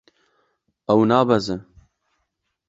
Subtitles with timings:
[0.91, 1.55] Ew nabeze.